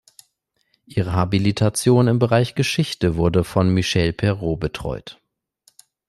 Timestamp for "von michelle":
3.43-4.13